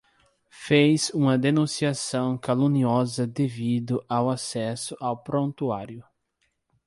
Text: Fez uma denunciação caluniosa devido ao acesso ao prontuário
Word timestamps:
Fez 0.65 1.11
uma 1.13 1.37
denunciação 1.37 2.35
caluniosa 2.35 3.27
devido 3.27 4.03
ao 4.09 4.31
acesso 4.31 4.97
ao 4.99 5.21
prontuário 5.21 6.03